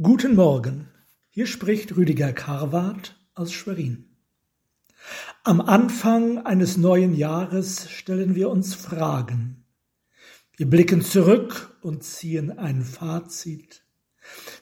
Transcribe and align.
Guten 0.00 0.36
Morgen, 0.36 0.86
hier 1.28 1.48
spricht 1.48 1.96
Rüdiger 1.96 2.32
Karwart 2.32 3.20
aus 3.34 3.52
Schwerin. 3.52 4.04
Am 5.42 5.60
Anfang 5.60 6.38
eines 6.46 6.76
neuen 6.76 7.16
Jahres 7.16 7.90
stellen 7.90 8.36
wir 8.36 8.48
uns 8.48 8.76
Fragen. 8.76 9.64
Wir 10.56 10.70
blicken 10.70 11.02
zurück 11.02 11.76
und 11.80 12.04
ziehen 12.04 12.56
ein 12.60 12.82
Fazit. 12.82 13.82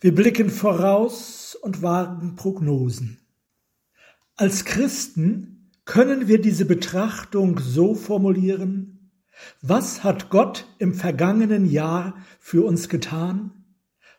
Wir 0.00 0.14
blicken 0.14 0.50
voraus 0.50 1.56
und 1.60 1.82
wagen 1.82 2.36
Prognosen. 2.36 3.18
Als 4.36 4.64
Christen 4.64 5.72
können 5.84 6.28
wir 6.28 6.40
diese 6.40 6.64
Betrachtung 6.64 7.58
so 7.58 7.96
formulieren, 7.96 9.10
was 9.60 10.04
hat 10.04 10.30
Gott 10.30 10.68
im 10.78 10.94
vergangenen 10.94 11.68
Jahr 11.68 12.18
für 12.38 12.64
uns 12.64 12.88
getan? 12.88 13.63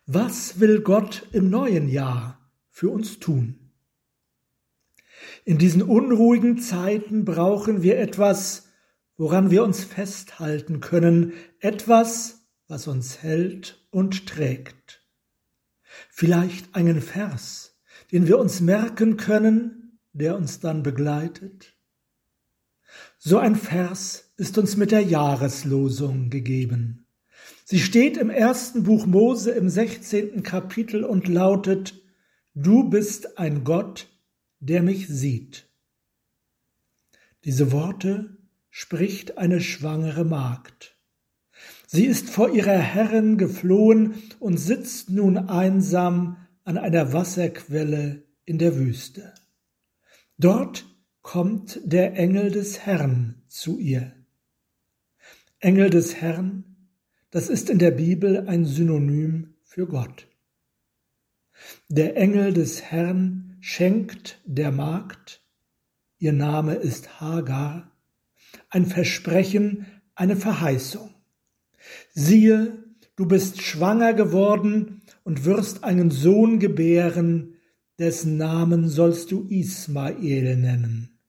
Was 0.07 0.59
will 0.59 0.81
Gott 0.81 1.27
im 1.31 1.49
neuen 1.49 1.89
Jahr 1.89 2.39
für 2.69 2.89
uns 2.91 3.19
tun? 3.19 3.71
In 5.45 5.57
diesen 5.57 5.81
unruhigen 5.81 6.59
Zeiten 6.59 7.25
brauchen 7.25 7.81
wir 7.81 7.97
etwas, 7.97 8.67
woran 9.17 9.49
wir 9.49 9.63
uns 9.63 9.83
festhalten 9.83 10.79
können, 10.79 11.33
etwas, 11.59 12.45
was 12.67 12.87
uns 12.87 13.23
hält 13.23 13.87
und 13.89 14.27
trägt. 14.27 15.03
Vielleicht 16.11 16.75
einen 16.75 17.01
Vers, 17.01 17.79
den 18.11 18.27
wir 18.27 18.37
uns 18.37 18.61
merken 18.61 19.17
können, 19.17 19.99
der 20.13 20.35
uns 20.35 20.59
dann 20.59 20.83
begleitet. 20.83 21.73
So 23.17 23.39
ein 23.39 23.55
Vers 23.55 24.33
ist 24.37 24.57
uns 24.59 24.77
mit 24.77 24.91
der 24.91 25.01
Jahreslosung 25.01 26.29
gegeben. 26.29 27.04
Sie 27.63 27.79
steht 27.79 28.17
im 28.17 28.29
ersten 28.29 28.83
Buch 28.83 29.05
Mose 29.05 29.51
im 29.51 29.69
sechzehnten 29.69 30.43
Kapitel 30.43 31.03
und 31.03 31.27
lautet, 31.27 32.01
Du 32.53 32.89
bist 32.89 33.37
ein 33.37 33.63
Gott, 33.63 34.07
der 34.59 34.81
mich 34.81 35.07
sieht. 35.07 35.67
Diese 37.43 37.71
Worte 37.71 38.37
spricht 38.69 39.37
eine 39.37 39.61
schwangere 39.61 40.25
Magd. 40.25 40.97
Sie 41.87 42.05
ist 42.05 42.29
vor 42.29 42.49
ihrer 42.49 42.77
Herrin 42.77 43.37
geflohen 43.37 44.15
und 44.39 44.57
sitzt 44.57 45.09
nun 45.09 45.37
einsam 45.37 46.37
an 46.63 46.77
einer 46.77 47.13
Wasserquelle 47.13 48.23
in 48.45 48.57
der 48.57 48.77
Wüste. 48.77 49.33
Dort 50.37 50.85
kommt 51.21 51.79
der 51.83 52.17
Engel 52.17 52.51
des 52.51 52.85
Herrn 52.85 53.41
zu 53.47 53.79
ihr. 53.79 54.11
Engel 55.59 55.89
des 55.89 56.15
Herrn 56.15 56.74
das 57.35 57.49
ist 57.49 57.69
in 57.69 57.79
der 57.79 57.91
Bibel 57.91 58.47
ein 58.47 58.63
Synonym 58.63 59.55
für 59.61 59.87
Gott. 59.87 60.29
Der 61.89 62.15
Engel 62.15 62.53
des 62.53 62.81
Herrn 62.81 63.57
schenkt 63.59 64.39
der 64.45 64.71
Magd, 64.71 65.43
ihr 66.17 66.31
Name 66.31 66.75
ist 66.75 67.19
Hagar, 67.19 67.91
ein 68.69 68.85
Versprechen, 68.85 69.85
eine 70.15 70.37
Verheißung. 70.37 71.13
Siehe, 72.13 72.85
du 73.17 73.27
bist 73.27 73.61
schwanger 73.61 74.13
geworden 74.13 75.01
und 75.25 75.43
wirst 75.43 75.83
einen 75.83 76.11
Sohn 76.11 76.59
gebären, 76.59 77.55
dessen 77.99 78.37
Namen 78.37 78.87
sollst 78.87 79.29
du 79.31 79.45
Ismael 79.49 80.55
nennen. 80.55 81.19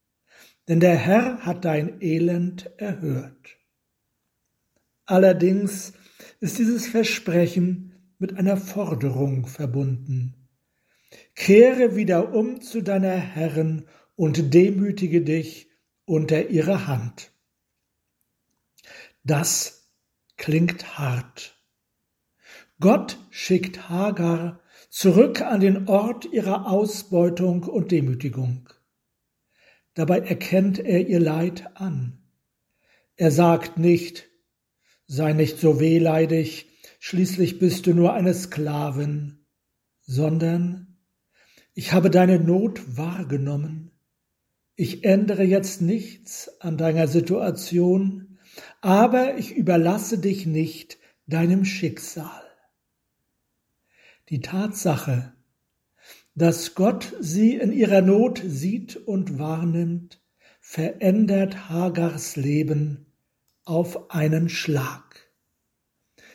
Denn 0.68 0.78
der 0.78 0.98
Herr 0.98 1.38
hat 1.38 1.64
dein 1.64 2.00
Elend 2.00 2.70
erhört. 2.76 3.56
Allerdings 5.06 5.92
ist 6.40 6.58
dieses 6.58 6.88
Versprechen 6.88 7.94
mit 8.18 8.36
einer 8.36 8.56
Forderung 8.56 9.46
verbunden. 9.46 10.34
Kehre 11.34 11.96
wieder 11.96 12.34
um 12.34 12.60
zu 12.60 12.82
deiner 12.82 13.14
Herren 13.14 13.86
und 14.16 14.52
demütige 14.52 15.22
dich 15.22 15.70
unter 16.04 16.48
ihre 16.48 16.86
Hand. 16.86 17.30
Das 19.22 19.90
klingt 20.36 20.98
hart. 20.98 21.56
Gott 22.80 23.18
schickt 23.30 23.88
Hagar 23.88 24.60
zurück 24.90 25.40
an 25.40 25.60
den 25.60 25.88
Ort 25.88 26.26
ihrer 26.26 26.66
Ausbeutung 26.66 27.62
und 27.64 27.90
Demütigung. 27.90 28.68
Dabei 29.94 30.18
erkennt 30.18 30.78
er 30.78 31.06
ihr 31.06 31.20
Leid 31.20 31.76
an. 31.76 32.18
Er 33.16 33.30
sagt 33.30 33.78
nicht, 33.78 34.28
Sei 35.06 35.32
nicht 35.32 35.58
so 35.58 35.78
wehleidig, 35.78 36.66
schließlich 36.98 37.58
bist 37.58 37.86
du 37.86 37.94
nur 37.94 38.12
eine 38.12 38.34
Sklavin, 38.34 39.46
sondern 40.02 40.98
ich 41.74 41.92
habe 41.92 42.10
deine 42.10 42.40
Not 42.40 42.96
wahrgenommen. 42.96 43.92
Ich 44.74 45.04
ändere 45.04 45.44
jetzt 45.44 45.80
nichts 45.80 46.60
an 46.60 46.76
deiner 46.76 47.06
Situation, 47.06 48.38
aber 48.80 49.38
ich 49.38 49.54
überlasse 49.54 50.18
dich 50.18 50.46
nicht 50.46 50.98
deinem 51.26 51.64
Schicksal. 51.64 52.42
Die 54.28 54.40
Tatsache, 54.40 55.34
dass 56.34 56.74
Gott 56.74 57.14
sie 57.20 57.54
in 57.54 57.72
ihrer 57.72 58.02
Not 58.02 58.42
sieht 58.44 58.96
und 58.96 59.38
wahrnimmt, 59.38 60.20
verändert 60.60 61.68
Hagars 61.68 62.36
Leben 62.36 63.05
auf 63.66 64.10
einen 64.10 64.48
Schlag. 64.48 65.30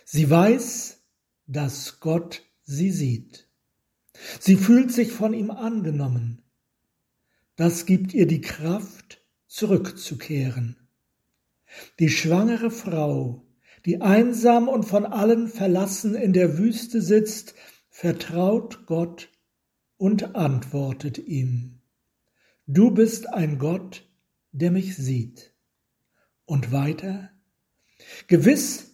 Sie 0.06 0.30
weiß, 0.30 1.02
dass 1.47 2.00
Gott 2.00 2.44
sie 2.64 2.92
sieht. 2.92 3.47
Sie 4.40 4.56
fühlt 4.56 4.92
sich 4.92 5.12
von 5.12 5.34
ihm 5.34 5.50
angenommen. 5.50 6.44
Das 7.56 7.86
gibt 7.86 8.14
ihr 8.14 8.28
die 8.28 8.41
Kraft, 8.41 9.22
zurückzukehren. 9.47 10.78
Die 12.00 12.09
schwangere 12.09 12.72
Frau, 12.72 13.46
die 13.86 14.02
einsam 14.02 14.68
und 14.68 14.84
von 14.84 15.06
allen 15.06 15.47
verlassen 15.47 16.16
in 16.16 16.34
der 16.34 16.58
Wüste 16.58 17.02
sitzt, 17.02 17.56
vertraut 17.90 18.86
Gott 18.86 19.30
und 19.97 20.36
antwortet 20.36 21.18
ihm. 21.18 21.81
Du 22.68 22.91
bist 22.91 23.28
ein 23.30 23.58
Gott, 23.58 24.08
der 24.52 24.72
mich 24.72 24.96
sieht. 24.96 25.51
Und 26.46 26.72
weiter? 26.72 27.31
Gewiss 28.28 28.91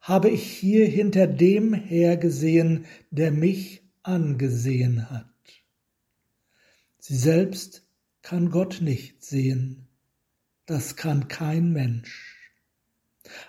habe 0.00 0.30
ich 0.30 0.44
hier 0.44 0.86
hinter 0.86 1.26
dem 1.26 1.74
hergesehen, 1.74 2.86
der 3.10 3.30
mich 3.30 3.82
angesehen 4.02 5.10
hat. 5.10 5.26
Sie 6.98 7.16
selbst 7.16 7.86
kann 8.22 8.50
Gott 8.50 8.80
nicht 8.80 9.24
sehen, 9.24 9.88
das 10.66 10.96
kann 10.96 11.28
kein 11.28 11.72
Mensch. 11.72 12.52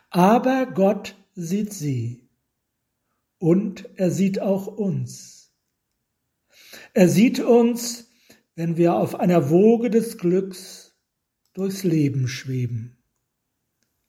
Aber 0.10 0.68
Gott 0.68 1.16
sieht 1.36 1.74
sie 1.74 2.30
und 3.40 3.90
er 3.96 4.12
sieht 4.12 4.40
auch 4.40 4.68
uns. 4.68 5.52
Er 6.94 7.10
sieht 7.10 7.40
uns, 7.40 8.10
wenn 8.56 8.78
wir 8.78 8.96
auf 8.96 9.20
einer 9.20 9.50
Woge 9.50 9.90
des 9.90 10.18
Glücks 10.18 10.93
durchs 11.54 11.84
Leben 11.84 12.28
schweben. 12.28 12.98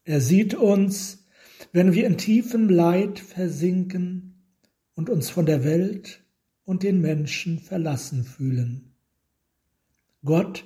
Er 0.04 0.20
sieht 0.20 0.54
uns, 0.54 1.26
wenn 1.72 1.92
wir 1.92 2.06
in 2.06 2.18
tiefem 2.18 2.68
Leid 2.68 3.18
versinken 3.18 4.44
und 4.94 5.10
uns 5.10 5.30
von 5.30 5.46
der 5.46 5.64
Welt 5.64 6.22
und 6.64 6.82
den 6.82 7.00
Menschen 7.00 7.58
verlassen 7.58 8.24
fühlen. 8.24 8.94
Gott 10.24 10.64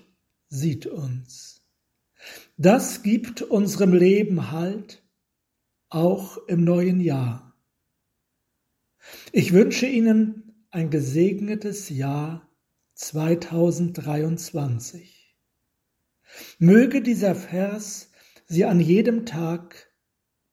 sieht 0.48 0.86
uns. 0.86 1.62
Das 2.56 3.02
gibt 3.02 3.42
unserem 3.42 3.92
Leben 3.92 4.50
Halt, 4.50 5.02
auch 5.88 6.38
im 6.48 6.64
neuen 6.64 7.00
Jahr. 7.00 7.54
Ich 9.32 9.52
wünsche 9.52 9.86
Ihnen 9.86 10.66
ein 10.70 10.90
gesegnetes 10.90 11.88
Jahr 11.88 12.46
2023. 12.94 15.18
Möge 16.58 17.02
dieser 17.02 17.35
Vers 17.35 18.11
sie 18.46 18.64
an 18.64 18.81
jedem 18.81 19.26
Tag 19.26 19.90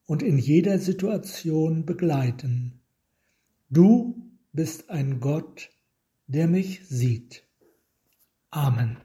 und 0.06 0.22
in 0.22 0.38
jeder 0.38 0.80
Situation 0.80 1.86
begleiten. 1.86 2.82
Du 3.70 4.32
bist 4.52 4.90
ein 4.90 5.20
Gott, 5.20 5.70
der 6.28 6.48
mich 6.48 6.82
sieht. 6.88 7.44
Amen. 8.52 8.98